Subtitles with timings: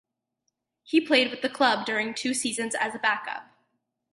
[0.81, 3.51] He played with the club during two seasons, as a backup.